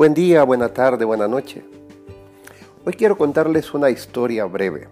Buen 0.00 0.14
día, 0.14 0.44
buena 0.44 0.70
tarde, 0.70 1.04
buena 1.04 1.28
noche. 1.28 1.62
Hoy 2.86 2.94
quiero 2.94 3.18
contarles 3.18 3.74
una 3.74 3.90
historia 3.90 4.46
breve 4.46 4.88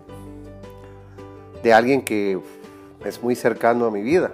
de 1.62 1.72
alguien 1.72 2.02
que 2.02 2.38
es 3.06 3.22
muy 3.22 3.34
cercano 3.34 3.86
a 3.86 3.90
mi 3.90 4.02
vida, 4.02 4.32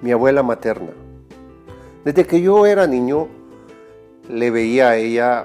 mi 0.00 0.10
abuela 0.10 0.42
materna. 0.42 0.92
Desde 2.02 2.26
que 2.26 2.40
yo 2.40 2.64
era 2.64 2.86
niño, 2.86 3.28
le 4.30 4.50
veía 4.50 4.88
a 4.88 4.96
ella 4.96 5.44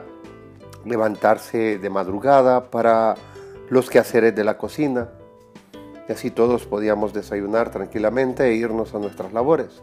levantarse 0.86 1.78
de 1.78 1.90
madrugada 1.90 2.72
para 2.72 3.16
los 3.70 3.90
quehaceres 3.90 4.34
de 4.34 4.46
la 4.46 4.58
cocina, 4.58 5.10
y 6.08 6.14
así 6.14 6.32
todos 6.32 6.66
podíamos 6.66 7.12
desayunar 7.12 7.72
tranquilamente 7.72 8.46
e 8.46 8.54
irnos 8.54 8.96
a 8.96 9.00
nuestras 9.00 9.34
labores. 9.34 9.82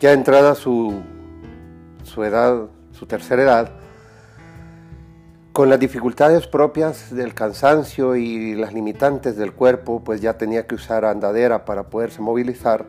Ya 0.00 0.14
entrada 0.14 0.54
su 0.54 1.02
su 2.08 2.24
edad, 2.24 2.66
su 2.92 3.06
tercera 3.06 3.42
edad, 3.42 3.70
con 5.52 5.70
las 5.70 5.80
dificultades 5.80 6.46
propias 6.46 7.14
del 7.14 7.34
cansancio 7.34 8.16
y 8.16 8.54
las 8.54 8.72
limitantes 8.72 9.36
del 9.36 9.52
cuerpo, 9.52 10.02
pues 10.04 10.20
ya 10.20 10.38
tenía 10.38 10.66
que 10.66 10.74
usar 10.74 11.04
andadera 11.04 11.64
para 11.64 11.90
poderse 11.90 12.20
movilizar, 12.20 12.86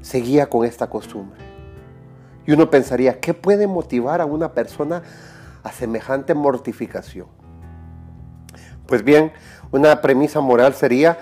seguía 0.00 0.48
con 0.48 0.64
esta 0.64 0.88
costumbre. 0.88 1.40
Y 2.46 2.52
uno 2.52 2.70
pensaría, 2.70 3.20
¿qué 3.20 3.34
puede 3.34 3.66
motivar 3.66 4.20
a 4.20 4.26
una 4.26 4.52
persona 4.52 5.02
a 5.62 5.72
semejante 5.72 6.34
mortificación? 6.34 7.26
Pues 8.86 9.02
bien, 9.04 9.32
una 9.70 10.00
premisa 10.00 10.40
moral 10.40 10.74
sería 10.74 11.18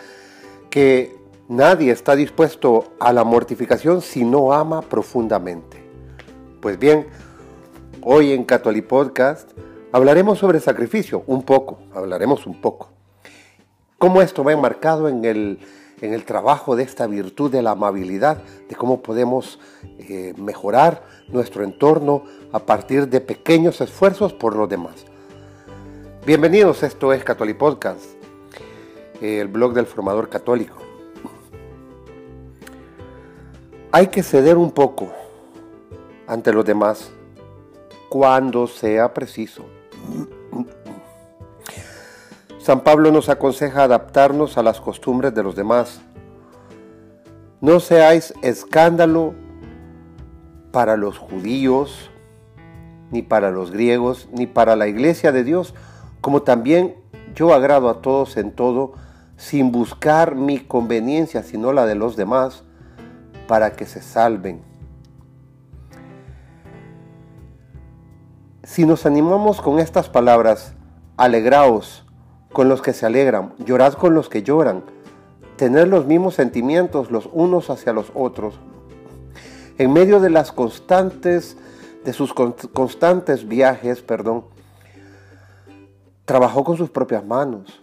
que 0.70 1.16
nadie 1.48 1.90
está 1.90 2.16
dispuesto 2.16 2.92
a 3.00 3.12
la 3.12 3.24
mortificación 3.24 4.02
si 4.02 4.24
no 4.24 4.52
ama 4.52 4.82
profundamente. 4.82 5.89
Pues 6.60 6.78
bien, 6.78 7.06
hoy 8.02 8.32
en 8.32 8.44
Catholic 8.44 8.86
Podcast 8.86 9.50
hablaremos 9.92 10.38
sobre 10.38 10.60
sacrificio, 10.60 11.24
un 11.26 11.42
poco, 11.42 11.78
hablaremos 11.94 12.46
un 12.46 12.60
poco. 12.60 12.90
Cómo 13.96 14.20
esto 14.20 14.44
va 14.44 14.52
enmarcado 14.52 15.08
en 15.08 15.24
el, 15.24 15.58
en 16.02 16.12
el 16.12 16.26
trabajo 16.26 16.76
de 16.76 16.82
esta 16.82 17.06
virtud 17.06 17.50
de 17.50 17.62
la 17.62 17.70
amabilidad, 17.70 18.42
de 18.68 18.76
cómo 18.76 19.00
podemos 19.00 19.58
eh, 20.00 20.34
mejorar 20.36 21.02
nuestro 21.28 21.64
entorno 21.64 22.24
a 22.52 22.58
partir 22.58 23.08
de 23.08 23.22
pequeños 23.22 23.80
esfuerzos 23.80 24.34
por 24.34 24.54
los 24.54 24.68
demás. 24.68 25.06
Bienvenidos, 26.26 26.82
esto 26.82 27.14
es 27.14 27.24
Catholic 27.24 27.56
Podcast, 27.56 28.04
el 29.22 29.48
blog 29.48 29.72
del 29.72 29.86
formador 29.86 30.28
católico. 30.28 30.76
Hay 33.92 34.08
que 34.08 34.22
ceder 34.22 34.58
un 34.58 34.72
poco 34.72 35.10
ante 36.30 36.52
los 36.52 36.64
demás 36.64 37.10
cuando 38.08 38.68
sea 38.68 39.12
preciso. 39.12 39.64
San 42.58 42.82
Pablo 42.82 43.10
nos 43.10 43.28
aconseja 43.28 43.82
adaptarnos 43.82 44.56
a 44.56 44.62
las 44.62 44.80
costumbres 44.80 45.34
de 45.34 45.42
los 45.42 45.56
demás. 45.56 46.00
No 47.60 47.80
seáis 47.80 48.32
escándalo 48.42 49.34
para 50.70 50.96
los 50.96 51.18
judíos, 51.18 52.10
ni 53.10 53.22
para 53.22 53.50
los 53.50 53.72
griegos, 53.72 54.28
ni 54.30 54.46
para 54.46 54.76
la 54.76 54.86
iglesia 54.86 55.32
de 55.32 55.42
Dios, 55.42 55.74
como 56.20 56.42
también 56.42 56.94
yo 57.34 57.52
agrado 57.52 57.88
a 57.88 58.02
todos 58.02 58.36
en 58.36 58.52
todo, 58.52 58.92
sin 59.36 59.72
buscar 59.72 60.36
mi 60.36 60.60
conveniencia, 60.60 61.42
sino 61.42 61.72
la 61.72 61.86
de 61.86 61.96
los 61.96 62.14
demás, 62.14 62.62
para 63.48 63.72
que 63.72 63.84
se 63.84 64.00
salven. 64.00 64.69
Si 68.70 68.86
nos 68.86 69.04
animamos 69.04 69.60
con 69.60 69.80
estas 69.80 70.08
palabras, 70.08 70.74
alegraos 71.16 72.06
con 72.52 72.68
los 72.68 72.80
que 72.80 72.92
se 72.92 73.04
alegran, 73.04 73.52
llorad 73.58 73.94
con 73.94 74.14
los 74.14 74.28
que 74.28 74.44
lloran, 74.44 74.84
tener 75.56 75.88
los 75.88 76.06
mismos 76.06 76.36
sentimientos 76.36 77.10
los 77.10 77.28
unos 77.32 77.68
hacia 77.68 77.92
los 77.92 78.12
otros, 78.14 78.60
en 79.76 79.92
medio 79.92 80.20
de 80.20 80.30
las 80.30 80.52
constantes, 80.52 81.56
de 82.04 82.12
sus 82.12 82.32
constantes 82.32 83.48
viajes, 83.48 84.02
perdón, 84.02 84.44
trabajó 86.24 86.62
con 86.62 86.76
sus 86.76 86.90
propias 86.90 87.26
manos, 87.26 87.82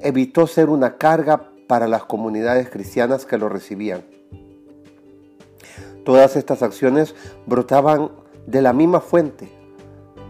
evitó 0.00 0.48
ser 0.48 0.68
una 0.68 0.96
carga 0.96 1.48
para 1.68 1.86
las 1.86 2.02
comunidades 2.06 2.68
cristianas 2.70 3.24
que 3.24 3.38
lo 3.38 3.48
recibían. 3.48 4.02
Todas 6.04 6.34
estas 6.34 6.64
acciones 6.64 7.14
brotaban 7.46 8.10
de 8.48 8.62
la 8.62 8.72
misma 8.72 9.00
fuente, 9.00 9.61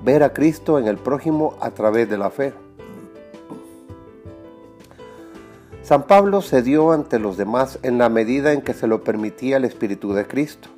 ver 0.04 0.22
a 0.22 0.32
Cristo 0.32 0.78
en 0.78 0.86
el 0.86 0.98
prójimo 0.98 1.54
a 1.60 1.70
través 1.70 2.08
de 2.08 2.18
la 2.18 2.30
fe. 2.30 2.52
San 5.82 6.06
Pablo 6.06 6.42
cedió 6.42 6.92
ante 6.92 7.18
los 7.18 7.36
demás 7.36 7.78
en 7.82 7.98
la 7.98 8.08
medida 8.08 8.52
en 8.52 8.62
que 8.62 8.72
se 8.72 8.86
lo 8.86 9.02
permitía 9.02 9.56
el 9.56 9.64
Espíritu 9.64 10.12
de 10.12 10.26
Cristo. 10.26 10.68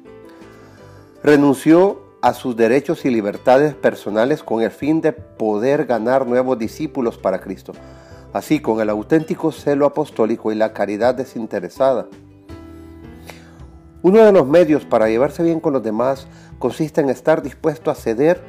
Renunció 1.22 2.00
a 2.20 2.32
sus 2.32 2.56
derechos 2.56 3.04
y 3.04 3.10
libertades 3.10 3.74
personales 3.74 4.42
con 4.42 4.62
el 4.62 4.70
fin 4.70 5.02
de 5.02 5.12
poder 5.12 5.84
ganar 5.84 6.26
nuevos 6.26 6.58
discípulos 6.58 7.18
para 7.18 7.40
Cristo, 7.40 7.72
así 8.32 8.60
con 8.60 8.80
el 8.80 8.88
auténtico 8.88 9.52
celo 9.52 9.84
apostólico 9.84 10.50
y 10.50 10.54
la 10.54 10.72
caridad 10.72 11.14
desinteresada. 11.14 12.06
Uno 14.00 14.24
de 14.24 14.32
los 14.32 14.46
medios 14.46 14.84
para 14.86 15.08
llevarse 15.08 15.42
bien 15.42 15.60
con 15.60 15.74
los 15.74 15.82
demás 15.82 16.26
consiste 16.58 17.02
en 17.02 17.10
estar 17.10 17.42
dispuesto 17.42 17.90
a 17.90 17.94
ceder 17.94 18.42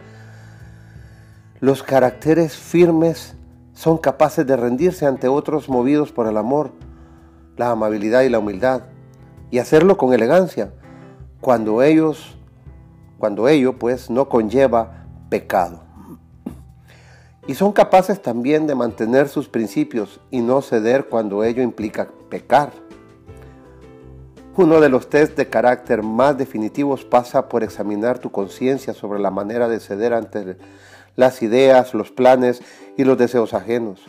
los 1.65 1.81
caracteres 1.81 2.55
firmes 2.55 3.33
son 3.73 3.97
capaces 3.97 4.45
de 4.45 4.55
rendirse 4.55 5.07
ante 5.07 5.27
otros 5.27 5.67
movidos 5.67 6.11
por 6.11 6.27
el 6.27 6.37
amor, 6.37 6.69
la 7.57 7.71
amabilidad 7.71 8.21
y 8.21 8.29
la 8.29 8.37
humildad, 8.37 8.83
y 9.49 9.57
hacerlo 9.57 9.97
con 9.97 10.13
elegancia, 10.13 10.73
cuando 11.41 11.81
ellos, 11.81 12.37
cuando 13.17 13.47
ello 13.47 13.79
pues 13.79 14.11
no 14.11 14.29
conlleva 14.29 15.07
pecado. 15.29 15.81
Y 17.47 17.55
son 17.55 17.71
capaces 17.71 18.21
también 18.21 18.67
de 18.67 18.75
mantener 18.75 19.27
sus 19.27 19.49
principios 19.49 20.19
y 20.29 20.41
no 20.41 20.61
ceder 20.61 21.07
cuando 21.07 21.43
ello 21.43 21.63
implica 21.63 22.09
pecar. 22.29 22.73
Uno 24.55 24.79
de 24.79 24.89
los 24.89 25.09
test 25.09 25.35
de 25.35 25.49
carácter 25.49 26.03
más 26.03 26.37
definitivos 26.37 27.05
pasa 27.05 27.49
por 27.49 27.63
examinar 27.63 28.19
tu 28.19 28.31
conciencia 28.31 28.93
sobre 28.93 29.19
la 29.19 29.31
manera 29.31 29.67
de 29.67 29.79
ceder 29.79 30.13
ante 30.13 30.57
las 31.15 31.41
ideas, 31.41 31.93
los 31.93 32.11
planes 32.11 32.61
y 32.97 33.03
los 33.03 33.17
deseos 33.17 33.53
ajenos. 33.53 34.01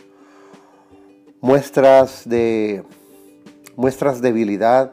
Muestras 1.41 2.27
de 2.27 2.83
muestras 3.75 4.21
debilidad, 4.21 4.91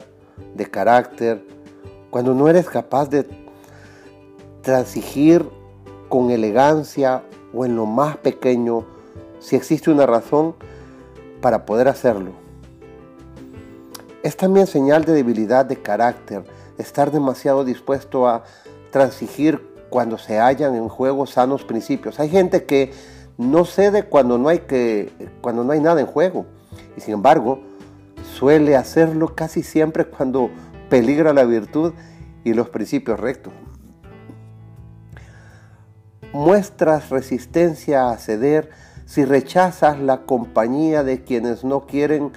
de 0.53 0.65
carácter, 0.65 1.43
cuando 2.11 2.33
no 2.33 2.47
eres 2.47 2.69
capaz 2.69 3.09
de 3.09 3.25
transigir 4.61 5.45
con 6.07 6.29
elegancia 6.29 7.23
o 7.53 7.65
en 7.65 7.75
lo 7.75 7.85
más 7.85 8.17
pequeño, 8.17 8.85
si 9.39 9.55
existe 9.55 9.89
una 9.89 10.05
razón 10.05 10.55
para 11.41 11.65
poder 11.65 11.87
hacerlo. 11.87 12.31
Es 14.23 14.37
también 14.37 14.67
señal 14.67 15.03
de 15.03 15.13
debilidad 15.13 15.65
de 15.65 15.81
carácter, 15.81 16.43
estar 16.77 17.11
demasiado 17.11 17.63
dispuesto 17.63 18.27
a 18.27 18.43
transigir 18.91 19.74
cuando 19.89 20.17
se 20.17 20.39
hallan 20.39 20.75
en 20.75 20.89
juego 20.89 21.25
sanos 21.25 21.63
principios. 21.63 22.19
Hay 22.19 22.29
gente 22.29 22.65
que 22.65 22.91
no 23.37 23.65
cede 23.65 24.03
cuando 24.03 24.37
no 24.37 24.49
hay, 24.49 24.59
que, 24.59 25.11
cuando 25.41 25.63
no 25.63 25.71
hay 25.73 25.79
nada 25.79 26.01
en 26.01 26.07
juego. 26.07 26.45
Y 26.97 27.01
sin 27.01 27.15
embargo, 27.15 27.59
suele 28.33 28.75
hacerlo 28.75 29.35
casi 29.35 29.63
siempre 29.63 30.05
cuando 30.05 30.49
peligra 30.89 31.33
la 31.33 31.43
virtud 31.43 31.93
y 32.43 32.53
los 32.53 32.69
principios 32.69 33.19
rectos. 33.19 33.53
Muestras 36.33 37.09
resistencia 37.09 38.09
a 38.09 38.17
ceder 38.17 38.69
si 39.05 39.23
rechazas 39.23 39.99
la 39.99 40.25
compañía 40.25 41.03
de 41.03 41.23
quienes 41.23 41.63
no 41.63 41.85
quieren 41.85 42.31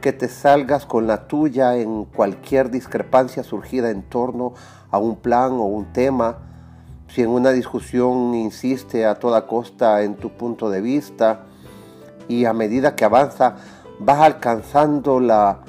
que 0.00 0.12
te 0.12 0.28
salgas 0.28 0.86
con 0.86 1.06
la 1.06 1.26
tuya 1.28 1.76
en 1.76 2.04
cualquier 2.04 2.70
discrepancia 2.70 3.42
surgida 3.42 3.90
en 3.90 4.02
torno 4.02 4.54
a 4.90 4.98
un 4.98 5.16
plan 5.16 5.52
o 5.52 5.64
un 5.64 5.92
tema 5.92 6.47
si 7.08 7.22
en 7.22 7.30
una 7.30 7.50
discusión 7.50 8.34
insiste 8.34 9.06
a 9.06 9.14
toda 9.16 9.46
costa 9.46 10.02
en 10.02 10.16
tu 10.16 10.30
punto 10.30 10.70
de 10.70 10.80
vista 10.80 11.46
y 12.28 12.44
a 12.44 12.52
medida 12.52 12.94
que 12.94 13.04
avanza 13.04 13.56
vas 13.98 14.20
alcanzando 14.20 15.20
la 15.20 15.60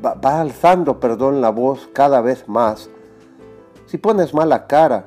vas 0.00 0.24
alzando, 0.24 1.00
perdón, 1.00 1.40
la 1.40 1.50
voz 1.50 1.88
cada 1.92 2.20
vez 2.20 2.48
más. 2.48 2.88
Si 3.86 3.98
pones 3.98 4.32
mala 4.32 4.66
cara 4.66 5.06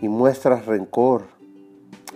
y 0.00 0.08
muestras 0.08 0.66
rencor, 0.66 1.24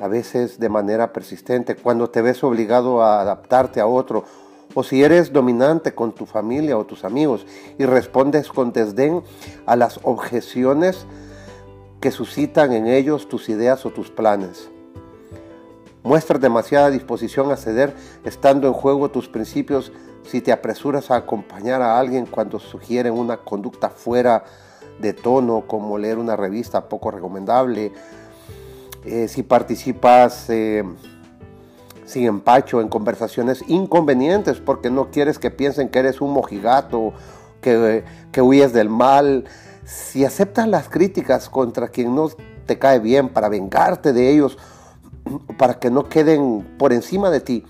a 0.00 0.08
veces 0.08 0.58
de 0.58 0.68
manera 0.68 1.12
persistente, 1.12 1.76
cuando 1.76 2.10
te 2.10 2.22
ves 2.22 2.44
obligado 2.44 3.02
a 3.02 3.20
adaptarte 3.20 3.80
a 3.80 3.86
otro, 3.86 4.24
o 4.74 4.82
si 4.82 5.02
eres 5.02 5.32
dominante 5.32 5.94
con 5.94 6.12
tu 6.12 6.26
familia 6.26 6.76
o 6.76 6.84
tus 6.84 7.04
amigos 7.04 7.46
y 7.78 7.84
respondes 7.84 8.48
con 8.48 8.72
desdén 8.72 9.22
a 9.66 9.76
las 9.76 10.00
objeciones 10.02 11.06
que 12.04 12.10
suscitan 12.10 12.74
en 12.74 12.86
ellos 12.86 13.30
tus 13.30 13.48
ideas 13.48 13.86
o 13.86 13.90
tus 13.90 14.10
planes. 14.10 14.68
Muestras 16.02 16.38
demasiada 16.38 16.90
disposición 16.90 17.50
a 17.50 17.56
ceder 17.56 17.94
estando 18.26 18.68
en 18.68 18.74
juego 18.74 19.10
tus 19.10 19.26
principios 19.26 19.90
si 20.22 20.42
te 20.42 20.52
apresuras 20.52 21.10
a 21.10 21.16
acompañar 21.16 21.80
a 21.80 21.98
alguien 21.98 22.26
cuando 22.26 22.58
sugieren 22.58 23.14
una 23.14 23.38
conducta 23.38 23.88
fuera 23.88 24.44
de 24.98 25.14
tono, 25.14 25.64
como 25.66 25.96
leer 25.96 26.18
una 26.18 26.36
revista 26.36 26.90
poco 26.90 27.10
recomendable, 27.10 27.90
eh, 29.06 29.26
si 29.26 29.42
participas 29.42 30.50
eh, 30.50 30.84
sin 32.04 32.26
empacho 32.26 32.82
en 32.82 32.90
conversaciones 32.90 33.64
inconvenientes 33.66 34.60
porque 34.60 34.90
no 34.90 35.10
quieres 35.10 35.38
que 35.38 35.50
piensen 35.50 35.88
que 35.88 36.00
eres 36.00 36.20
un 36.20 36.34
mojigato, 36.34 37.14
que, 37.62 38.04
que 38.30 38.42
huyes 38.42 38.74
del 38.74 38.90
mal, 38.90 39.46
si 39.84 40.24
aceptas 40.24 40.66
las 40.68 40.88
críticas 40.88 41.48
contra 41.48 41.88
quien 41.88 42.14
no 42.14 42.28
te 42.66 42.78
cae 42.78 42.98
bien 42.98 43.28
para 43.28 43.48
vengarte 43.48 44.12
de 44.12 44.30
ellos, 44.30 44.58
para 45.58 45.74
que 45.74 45.90
no 45.90 46.08
queden 46.08 46.76
por 46.78 46.92
encima 46.92 47.30
de 47.30 47.40
ti, 47.40 47.64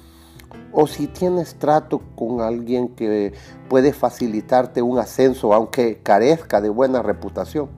o 0.72 0.86
si 0.86 1.06
tienes 1.06 1.54
trato 1.54 2.00
con 2.16 2.40
alguien 2.40 2.88
que 2.88 3.32
puede 3.68 3.92
facilitarte 3.92 4.82
un 4.82 4.98
ascenso 4.98 5.54
aunque 5.54 6.00
carezca 6.02 6.60
de 6.60 6.68
buena 6.68 7.02
reputación. 7.02 7.68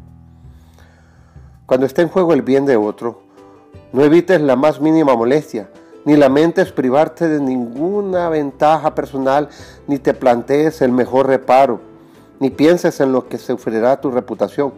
Cuando 1.67 1.85
esté 1.85 2.03
en 2.03 2.09
juego 2.09 2.33
el 2.33 2.43
bien 2.43 2.65
de 2.65 2.77
otro, 2.77 3.23
no 3.93 4.03
evites 4.03 4.41
la 4.41 4.57
más 4.57 4.81
mínima 4.81 5.15
molestia, 5.15 5.69
ni 6.05 6.17
lamentes 6.17 6.73
privarte 6.73 7.29
de 7.29 7.41
ninguna 7.41 8.29
ventaja 8.29 8.95
personal, 8.95 9.49
ni 9.89 9.99
te 9.99 10.15
plantees 10.15 10.81
el 10.81 10.93
mejor 10.93 11.27
reparo, 11.27 11.81
ni 12.41 12.51
pienses 12.51 13.01
en 13.01 13.13
lo 13.13 13.29
que 13.29 13.39
sufrirá 13.39 14.01
tu 14.01 14.11
reputación. 14.11 14.73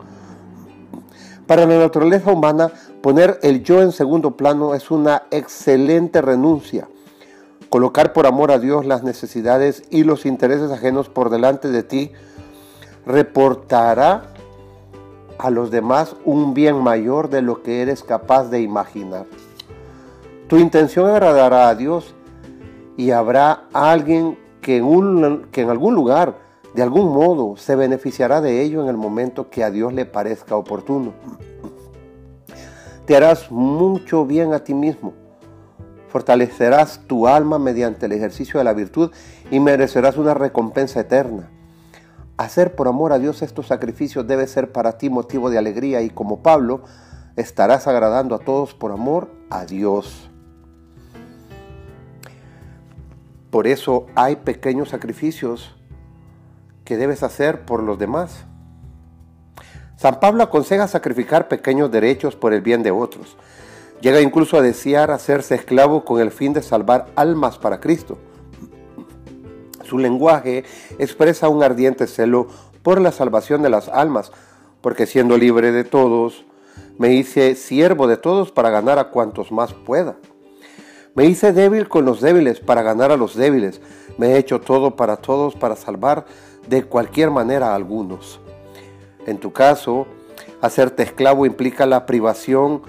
Para 1.47 1.67
la 1.67 1.79
naturaleza 1.79 2.31
humana, 2.31 2.71
poner 3.01 3.39
el 3.43 3.63
yo 3.63 3.81
en 3.81 3.93
segundo 3.93 4.37
plano 4.37 4.75
es 4.75 4.91
una 4.91 5.23
excelente 5.31 6.21
renuncia. 6.21 6.89
Colocar 7.71 8.13
por 8.13 8.27
amor 8.27 8.51
a 8.51 8.59
Dios 8.59 8.87
las 8.87 9.03
necesidades 9.03 9.83
y 9.91 10.05
los 10.05 10.27
intereses 10.27 10.71
ajenos 10.71 11.09
por 11.09 11.31
delante 11.31 11.69
de 11.69 11.83
ti 11.83 12.13
reportará 13.07 14.35
a 15.39 15.51
los 15.51 15.71
demás 15.71 16.17
un 16.25 16.53
bien 16.53 16.77
mayor 16.83 17.31
de 17.31 17.43
lo 17.43 17.63
que 17.63 17.83
eres 17.83 18.03
capaz 18.03 18.51
de 18.51 18.61
imaginar. 18.61 19.27
Tu 20.49 20.59
intención 20.59 21.09
agradará 21.09 21.69
a 21.69 21.75
Dios 21.75 22.15
y 22.97 23.11
habrá 23.11 23.65
alguien 23.73 24.39
que 24.61 24.79
en, 24.79 25.47
que 25.53 25.63
en 25.63 25.71
algún 25.71 25.95
lugar, 25.95 26.35
de 26.75 26.83
algún 26.83 27.13
modo, 27.13 27.57
se 27.57 27.77
beneficiará 27.77 28.41
de 28.41 28.63
ello 28.63 28.83
en 28.83 28.89
el 28.89 28.97
momento 28.97 29.51
que 29.51 29.65
a 29.65 29.71
Dios 29.71 29.93
le 29.93 30.05
parezca 30.05 30.57
oportuno. 30.57 31.13
Te 33.07 33.17
harás 33.17 33.51
mucho 33.51 34.27
bien 34.27 34.53
a 34.53 34.61
ti 34.61 34.75
mismo. 34.75 35.15
Fortalecerás 36.09 37.01
tu 37.07 37.27
alma 37.27 37.59
mediante 37.59 38.07
el 38.07 38.13
ejercicio 38.13 38.59
de 38.59 38.65
la 38.65 38.75
virtud 38.75 39.11
y 39.51 39.61
merecerás 39.61 40.17
una 40.19 40.35
recompensa 40.35 41.01
eterna. 41.01 41.51
Hacer 42.37 42.75
por 42.75 42.87
amor 42.87 43.13
a 43.13 43.19
Dios 43.19 43.43
estos 43.43 43.67
sacrificios 43.67 44.27
debe 44.27 44.47
ser 44.47 44.71
para 44.71 44.99
ti 44.99 45.11
motivo 45.11 45.51
de 45.51 45.59
alegría 45.59 46.03
y 46.03 46.11
como 46.11 46.43
Pablo, 46.43 46.83
estarás 47.37 47.87
agradando 47.87 48.35
a 48.35 48.41
todos 48.41 48.75
por 48.75 48.93
amor 48.93 49.31
a 49.51 49.65
Dios. 49.65 50.31
Por 53.51 53.67
eso 53.67 54.07
hay 54.15 54.37
pequeños 54.37 54.91
sacrificios 54.91 55.78
que 56.89 56.97
debes 56.97 57.23
hacer 57.23 57.67
por 57.67 57.83
los 57.83 57.99
demás. 57.99 58.47
San 59.99 60.21
Pablo 60.21 60.43
aconseja 60.43 60.89
sacrificar 60.89 61.47
pequeños 61.47 61.91
derechos 61.91 62.35
por 62.35 62.55
el 62.55 62.63
bien 62.63 62.83
de 62.83 62.91
otros. 62.91 63.37
Llega 64.01 64.23
incluso 64.23 64.57
a 64.57 64.63
desear 64.63 65.11
hacerse 65.11 65.55
esclavo 65.55 66.07
con 66.07 66.19
el 66.19 66.31
fin 66.31 66.55
de 66.55 66.63
salvar 66.63 67.09
almas 67.15 67.59
para 67.59 67.79
Cristo. 67.79 68.17
Su 69.85 69.99
lenguaje 69.99 70.65
expresa 70.99 71.51
un 71.51 71.63
ardiente 71.63 72.07
celo 72.07 72.49
por 72.83 73.03
la 73.03 73.13
salvación 73.13 73.61
de 73.61 73.69
las 73.69 73.91
almas, 73.91 74.33
porque 74.81 75.05
siendo 75.05 75.37
libre 75.37 75.73
de 75.73 75.85
todos, 75.85 76.47
me 76.97 77.13
hice 77.13 77.55
siervo 77.55 78.07
de 78.07 78.17
todos 78.17 78.51
para 78.51 78.71
ganar 78.71 78.99
a 78.99 79.11
cuantos 79.11 79.53
más 79.53 79.75
pueda. 79.75 80.17
Me 81.15 81.27
hice 81.27 81.53
débil 81.53 81.87
con 81.87 82.07
los 82.07 82.23
débiles 82.23 82.61
para 82.61 82.81
ganar 82.81 83.11
a 83.11 83.19
los 83.19 83.35
débiles. 83.35 83.83
Me 84.17 84.29
he 84.29 84.39
hecho 84.39 84.61
todo 84.63 84.97
para 84.97 85.17
todos 85.17 85.55
para 85.55 85.77
salvar 85.77 86.25
de 86.69 86.85
cualquier 86.85 87.31
manera 87.31 87.75
algunos. 87.75 88.41
En 89.27 89.39
tu 89.39 89.53
caso, 89.53 90.07
hacerte 90.61 91.03
esclavo 91.03 91.47
implica 91.47 91.87
la 91.87 92.07
privación 92.07 92.83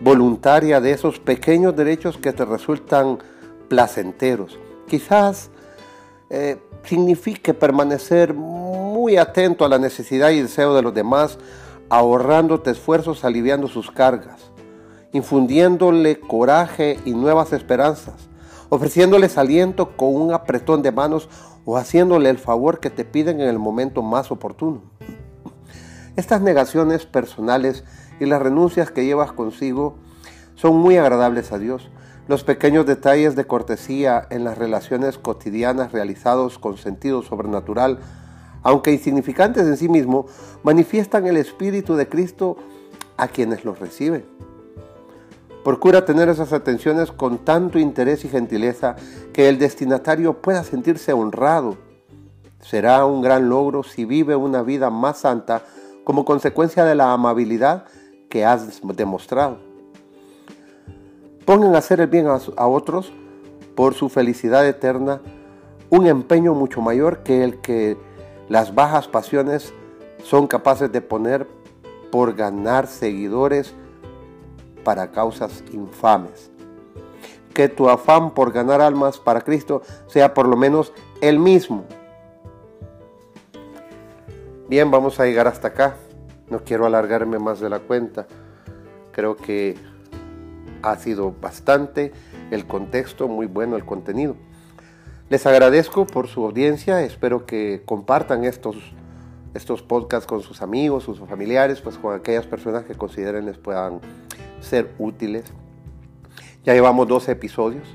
voluntaria 0.00 0.80
de 0.80 0.92
esos 0.92 1.18
pequeños 1.18 1.76
derechos 1.76 2.18
que 2.18 2.32
te 2.32 2.44
resultan 2.44 3.18
placenteros. 3.68 4.58
Quizás 4.88 5.50
eh, 6.30 6.58
signifique 6.84 7.54
permanecer 7.54 8.34
muy 8.34 9.16
atento 9.16 9.64
a 9.64 9.68
la 9.68 9.78
necesidad 9.78 10.30
y 10.30 10.42
deseo 10.42 10.74
de 10.74 10.82
los 10.82 10.94
demás, 10.94 11.38
ahorrándote 11.88 12.70
esfuerzos, 12.70 13.24
aliviando 13.24 13.68
sus 13.68 13.90
cargas 13.90 14.52
infundiéndole 15.12 16.18
coraje 16.18 16.98
y 17.04 17.12
nuevas 17.12 17.52
esperanzas, 17.52 18.14
ofreciéndoles 18.70 19.38
aliento 19.38 19.96
con 19.96 20.14
un 20.14 20.32
apretón 20.32 20.82
de 20.82 20.90
manos 20.90 21.28
o 21.64 21.76
haciéndole 21.76 22.30
el 22.30 22.38
favor 22.38 22.80
que 22.80 22.90
te 22.90 23.04
piden 23.04 23.40
en 23.40 23.48
el 23.48 23.58
momento 23.58 24.02
más 24.02 24.30
oportuno. 24.30 24.82
Estas 26.16 26.42
negaciones 26.42 27.06
personales 27.06 27.84
y 28.20 28.26
las 28.26 28.42
renuncias 28.42 28.90
que 28.90 29.04
llevas 29.04 29.32
consigo 29.32 29.94
son 30.54 30.76
muy 30.76 30.96
agradables 30.96 31.52
a 31.52 31.58
Dios. 31.58 31.90
Los 32.28 32.44
pequeños 32.44 32.86
detalles 32.86 33.34
de 33.34 33.46
cortesía 33.46 34.26
en 34.30 34.44
las 34.44 34.58
relaciones 34.58 35.18
cotidianas 35.18 35.92
realizados 35.92 36.58
con 36.58 36.76
sentido 36.76 37.22
sobrenatural, 37.22 37.98
aunque 38.62 38.92
insignificantes 38.92 39.66
en 39.66 39.76
sí 39.76 39.88
mismo, 39.88 40.26
manifiestan 40.62 41.26
el 41.26 41.36
Espíritu 41.36 41.96
de 41.96 42.08
Cristo 42.08 42.56
a 43.16 43.28
quienes 43.28 43.64
los 43.64 43.78
reciben. 43.78 44.24
Procura 45.64 46.04
tener 46.04 46.28
esas 46.28 46.52
atenciones 46.52 47.12
con 47.12 47.38
tanto 47.38 47.78
interés 47.78 48.24
y 48.24 48.28
gentileza 48.28 48.96
que 49.32 49.48
el 49.48 49.58
destinatario 49.58 50.42
pueda 50.42 50.64
sentirse 50.64 51.12
honrado. 51.12 51.76
Será 52.60 53.04
un 53.04 53.22
gran 53.22 53.48
logro 53.48 53.84
si 53.84 54.04
vive 54.04 54.34
una 54.34 54.62
vida 54.62 54.90
más 54.90 55.18
santa 55.18 55.62
como 56.04 56.24
consecuencia 56.24 56.84
de 56.84 56.96
la 56.96 57.12
amabilidad 57.12 57.84
que 58.28 58.44
has 58.44 58.80
demostrado. 58.96 59.58
Pongan 61.44 61.74
a 61.74 61.78
hacer 61.78 62.00
el 62.00 62.08
bien 62.08 62.26
a, 62.26 62.66
otros 62.66 63.12
por 63.76 63.94
su 63.94 64.08
felicidad 64.08 64.66
eterna 64.66 65.20
un 65.90 66.06
empeño 66.06 66.54
mucho 66.54 66.80
mayor 66.80 67.22
que 67.22 67.44
el 67.44 67.60
que 67.60 67.96
las 68.48 68.74
bajas 68.74 69.06
pasiones 69.06 69.72
son 70.24 70.46
capaces 70.46 70.90
de 70.90 71.02
poner 71.02 71.46
por 72.10 72.34
ganar 72.34 72.86
seguidores 72.86 73.74
para 74.84 75.10
causas 75.10 75.62
infames. 75.72 76.50
Que 77.54 77.68
tu 77.68 77.88
afán 77.88 78.32
por 78.32 78.52
ganar 78.52 78.80
almas 78.80 79.18
para 79.18 79.42
Cristo 79.42 79.82
sea 80.06 80.34
por 80.34 80.46
lo 80.46 80.56
menos 80.56 80.92
el 81.20 81.38
mismo. 81.38 81.84
Bien, 84.68 84.90
vamos 84.90 85.20
a 85.20 85.26
llegar 85.26 85.46
hasta 85.46 85.68
acá. 85.68 85.96
No 86.48 86.64
quiero 86.64 86.86
alargarme 86.86 87.38
más 87.38 87.60
de 87.60 87.68
la 87.68 87.80
cuenta. 87.80 88.26
Creo 89.12 89.36
que 89.36 89.76
ha 90.82 90.96
sido 90.96 91.34
bastante 91.40 92.12
el 92.50 92.66
contexto, 92.66 93.28
muy 93.28 93.46
bueno 93.46 93.76
el 93.76 93.84
contenido. 93.84 94.36
Les 95.28 95.46
agradezco 95.46 96.06
por 96.06 96.28
su 96.28 96.44
audiencia, 96.44 97.02
espero 97.02 97.46
que 97.46 97.82
compartan 97.86 98.44
estos, 98.44 98.76
estos 99.54 99.82
podcasts 99.82 100.26
con 100.26 100.42
sus 100.42 100.60
amigos, 100.60 101.04
sus 101.04 101.18
familiares, 101.20 101.80
pues 101.80 101.96
con 101.96 102.14
aquellas 102.14 102.46
personas 102.46 102.84
que 102.84 102.94
consideren 102.94 103.46
les 103.46 103.56
puedan 103.56 104.00
ser 104.62 104.94
útiles. 104.98 105.44
Ya 106.64 106.74
llevamos 106.74 107.08
12 107.08 107.32
episodios. 107.32 107.86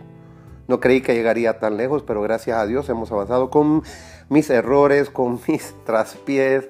No 0.68 0.80
creí 0.80 1.02
que 1.02 1.14
llegaría 1.14 1.60
tan 1.60 1.78
lejos, 1.78 2.04
pero 2.04 2.22
gracias 2.22 2.58
a 2.58 2.66
Dios 2.66 2.90
hemos 2.90 3.12
avanzado 3.12 3.50
con 3.50 3.84
mis 4.30 4.50
errores, 4.50 5.10
con 5.10 5.40
mis 5.48 5.74
traspiés. 5.86 6.68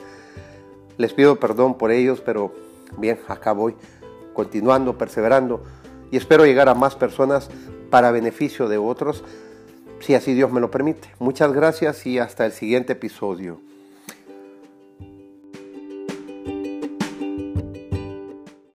Les 0.97 1.13
pido 1.13 1.39
perdón 1.39 1.77
por 1.77 1.91
ellos, 1.91 2.21
pero 2.21 2.53
bien, 2.97 3.19
acá 3.27 3.51
voy, 3.51 3.75
continuando, 4.33 4.97
perseverando. 4.97 5.63
Y 6.11 6.17
espero 6.17 6.45
llegar 6.45 6.69
a 6.69 6.75
más 6.75 6.95
personas 6.95 7.49
para 7.89 8.11
beneficio 8.11 8.67
de 8.67 8.77
otros, 8.77 9.23
si 9.99 10.13
así 10.15 10.33
Dios 10.33 10.51
me 10.51 10.61
lo 10.61 10.71
permite. 10.71 11.09
Muchas 11.19 11.53
gracias 11.53 12.05
y 12.05 12.19
hasta 12.19 12.45
el 12.45 12.51
siguiente 12.51 12.93
episodio. 12.93 13.59